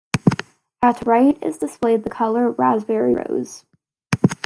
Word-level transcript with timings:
At 0.81 1.05
right 1.05 1.37
is 1.43 1.59
displayed 1.59 2.03
the 2.03 2.09
color 2.09 2.49
raspberry 2.49 3.13
rose. 3.13 3.65